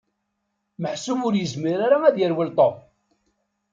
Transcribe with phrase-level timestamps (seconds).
[0.81, 2.75] Meḥsub ur yezmir ara ad yerwel Tom.